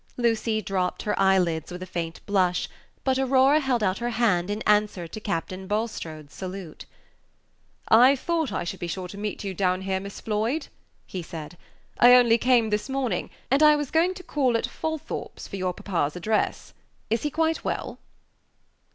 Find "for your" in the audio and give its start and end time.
15.47-15.71